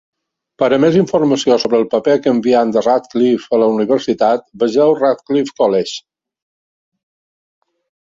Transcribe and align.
Per 0.61 0.69
a 0.77 0.77
més 0.85 0.95
informació 1.01 1.57
sobre 1.63 1.79
el 1.81 1.85
paper 1.91 2.15
canviant 2.29 2.73
de 2.77 2.83
Radcliffe 2.87 3.55
a 3.59 3.61
la 3.67 3.69
universitat, 3.75 4.49
vegeu 4.67 4.97
Radcliffe 5.05 5.59
College. 5.65 6.05